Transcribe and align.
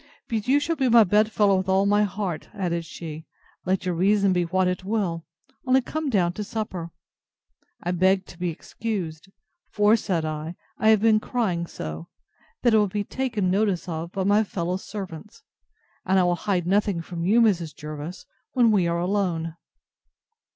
But 0.29 0.47
you 0.47 0.59
shall 0.59 0.75
be 0.75 0.89
my 0.89 1.03
bed 1.03 1.31
fellow 1.31 1.57
with 1.57 1.69
all 1.69 1.85
my 1.85 2.01
heart, 2.01 2.49
added 2.55 2.85
she, 2.85 3.27
let 3.67 3.85
your 3.85 3.93
reason 3.93 4.33
be 4.33 4.45
what 4.45 4.67
it 4.67 4.83
will; 4.83 5.27
only 5.67 5.79
come 5.79 6.09
down 6.09 6.33
to 6.33 6.43
supper. 6.43 6.89
I 7.83 7.91
begged 7.91 8.27
to 8.29 8.39
be 8.39 8.49
excused; 8.49 9.29
for, 9.69 9.95
said 9.95 10.25
I, 10.25 10.55
I 10.79 10.89
have 10.89 11.01
been 11.01 11.19
crying 11.19 11.67
so, 11.67 12.07
that 12.63 12.73
it 12.73 12.77
will 12.79 12.87
be 12.87 13.03
taken 13.03 13.51
notice 13.51 13.87
of 13.87 14.11
by 14.11 14.23
my 14.23 14.43
fellow 14.43 14.77
servants; 14.77 15.43
and 16.03 16.17
I 16.17 16.23
will 16.23 16.33
hide 16.35 16.65
nothing 16.65 17.03
from 17.03 17.23
you, 17.23 17.39
Mrs. 17.39 17.75
Jervis, 17.75 18.25
when 18.53 18.71
we 18.71 18.87
are 18.87 18.97
alone. 18.99 19.53